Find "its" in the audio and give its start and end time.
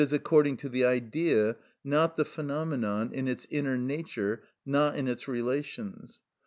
3.27-3.45, 5.07-5.27